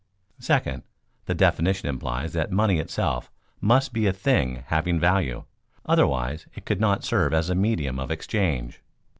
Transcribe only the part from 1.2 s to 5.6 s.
the definition implies that money itself must be a thing having value,